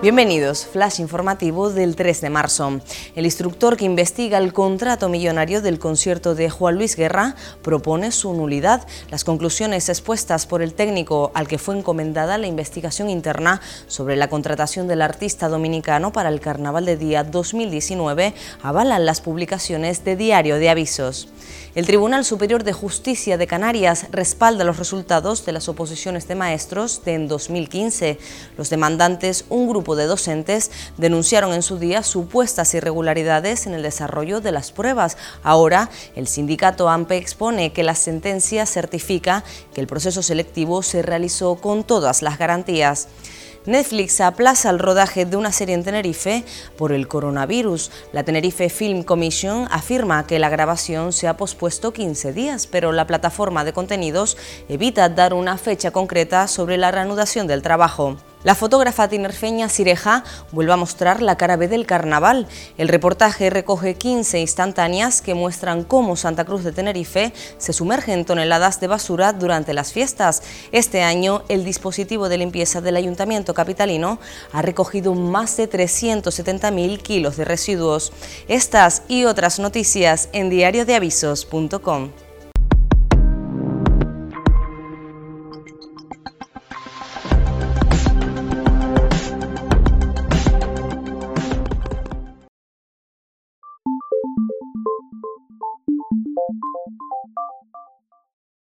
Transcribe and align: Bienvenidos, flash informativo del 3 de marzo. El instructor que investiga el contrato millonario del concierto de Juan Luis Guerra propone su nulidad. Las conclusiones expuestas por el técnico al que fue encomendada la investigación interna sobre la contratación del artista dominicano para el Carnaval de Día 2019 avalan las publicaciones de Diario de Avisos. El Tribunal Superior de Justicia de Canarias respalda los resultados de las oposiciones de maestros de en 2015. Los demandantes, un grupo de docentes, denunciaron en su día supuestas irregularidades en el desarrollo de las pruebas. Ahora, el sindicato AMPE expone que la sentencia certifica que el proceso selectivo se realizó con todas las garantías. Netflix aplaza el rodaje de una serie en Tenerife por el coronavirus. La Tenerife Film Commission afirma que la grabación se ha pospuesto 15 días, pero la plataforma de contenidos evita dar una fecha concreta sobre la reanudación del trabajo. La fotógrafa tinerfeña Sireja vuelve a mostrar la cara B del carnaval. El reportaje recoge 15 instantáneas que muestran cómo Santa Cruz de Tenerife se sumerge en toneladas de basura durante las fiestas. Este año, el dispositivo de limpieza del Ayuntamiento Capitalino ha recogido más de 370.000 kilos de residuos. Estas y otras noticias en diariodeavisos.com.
Bienvenidos, 0.00 0.64
flash 0.64 1.00
informativo 1.00 1.70
del 1.70 1.96
3 1.96 2.20
de 2.20 2.30
marzo. 2.30 2.80
El 3.16 3.24
instructor 3.24 3.76
que 3.76 3.84
investiga 3.84 4.38
el 4.38 4.52
contrato 4.52 5.08
millonario 5.08 5.60
del 5.60 5.80
concierto 5.80 6.36
de 6.36 6.48
Juan 6.50 6.76
Luis 6.76 6.94
Guerra 6.94 7.34
propone 7.62 8.12
su 8.12 8.32
nulidad. 8.32 8.86
Las 9.10 9.24
conclusiones 9.24 9.88
expuestas 9.88 10.46
por 10.46 10.62
el 10.62 10.74
técnico 10.74 11.32
al 11.34 11.48
que 11.48 11.58
fue 11.58 11.76
encomendada 11.76 12.38
la 12.38 12.46
investigación 12.46 13.10
interna 13.10 13.60
sobre 13.88 14.14
la 14.14 14.30
contratación 14.30 14.86
del 14.86 15.02
artista 15.02 15.48
dominicano 15.48 16.12
para 16.12 16.28
el 16.28 16.38
Carnaval 16.38 16.84
de 16.84 16.96
Día 16.96 17.24
2019 17.24 18.34
avalan 18.62 19.04
las 19.04 19.20
publicaciones 19.20 20.04
de 20.04 20.14
Diario 20.14 20.60
de 20.60 20.70
Avisos. 20.70 21.28
El 21.74 21.86
Tribunal 21.86 22.24
Superior 22.24 22.62
de 22.62 22.72
Justicia 22.72 23.36
de 23.36 23.46
Canarias 23.48 24.06
respalda 24.12 24.64
los 24.64 24.78
resultados 24.78 25.44
de 25.44 25.52
las 25.52 25.68
oposiciones 25.68 26.28
de 26.28 26.34
maestros 26.36 27.04
de 27.04 27.14
en 27.14 27.28
2015. 27.28 28.18
Los 28.56 28.70
demandantes, 28.70 29.44
un 29.48 29.68
grupo 29.68 29.87
de 29.96 30.06
docentes, 30.06 30.70
denunciaron 30.96 31.52
en 31.52 31.62
su 31.62 31.78
día 31.78 32.02
supuestas 32.02 32.74
irregularidades 32.74 33.66
en 33.66 33.74
el 33.74 33.82
desarrollo 33.82 34.40
de 34.40 34.52
las 34.52 34.72
pruebas. 34.72 35.16
Ahora, 35.42 35.90
el 36.16 36.28
sindicato 36.28 36.88
AMPE 36.88 37.16
expone 37.16 37.72
que 37.72 37.82
la 37.82 37.94
sentencia 37.94 38.66
certifica 38.66 39.44
que 39.74 39.80
el 39.80 39.86
proceso 39.86 40.22
selectivo 40.22 40.82
se 40.82 41.02
realizó 41.02 41.56
con 41.56 41.84
todas 41.84 42.22
las 42.22 42.38
garantías. 42.38 43.08
Netflix 43.66 44.20
aplaza 44.22 44.70
el 44.70 44.78
rodaje 44.78 45.26
de 45.26 45.36
una 45.36 45.52
serie 45.52 45.74
en 45.74 45.84
Tenerife 45.84 46.42
por 46.78 46.90
el 46.90 47.06
coronavirus. 47.06 47.90
La 48.12 48.24
Tenerife 48.24 48.70
Film 48.70 49.02
Commission 49.02 49.68
afirma 49.70 50.26
que 50.26 50.38
la 50.38 50.48
grabación 50.48 51.12
se 51.12 51.28
ha 51.28 51.36
pospuesto 51.36 51.92
15 51.92 52.32
días, 52.32 52.66
pero 52.66 52.92
la 52.92 53.06
plataforma 53.06 53.64
de 53.64 53.74
contenidos 53.74 54.38
evita 54.70 55.10
dar 55.10 55.34
una 55.34 55.58
fecha 55.58 55.90
concreta 55.90 56.48
sobre 56.48 56.78
la 56.78 56.90
reanudación 56.90 57.46
del 57.46 57.60
trabajo. 57.60 58.16
La 58.44 58.54
fotógrafa 58.54 59.08
tinerfeña 59.08 59.68
Sireja 59.68 60.22
vuelve 60.52 60.72
a 60.72 60.76
mostrar 60.76 61.22
la 61.22 61.36
cara 61.36 61.56
B 61.56 61.66
del 61.66 61.86
carnaval. 61.86 62.46
El 62.76 62.88
reportaje 62.88 63.50
recoge 63.50 63.94
15 63.94 64.38
instantáneas 64.38 65.22
que 65.22 65.34
muestran 65.34 65.82
cómo 65.82 66.14
Santa 66.14 66.44
Cruz 66.44 66.62
de 66.62 66.70
Tenerife 66.70 67.32
se 67.58 67.72
sumerge 67.72 68.12
en 68.12 68.24
toneladas 68.24 68.78
de 68.80 68.86
basura 68.86 69.32
durante 69.32 69.74
las 69.74 69.92
fiestas. 69.92 70.42
Este 70.70 71.02
año, 71.02 71.42
el 71.48 71.64
dispositivo 71.64 72.28
de 72.28 72.38
limpieza 72.38 72.80
del 72.80 72.96
Ayuntamiento 72.96 73.54
Capitalino 73.54 74.20
ha 74.52 74.62
recogido 74.62 75.14
más 75.14 75.56
de 75.56 75.68
370.000 75.68 77.02
kilos 77.02 77.36
de 77.36 77.44
residuos. 77.44 78.12
Estas 78.46 79.02
y 79.08 79.24
otras 79.24 79.58
noticias 79.58 80.28
en 80.32 80.48
diariodeavisos.com. 80.48 82.27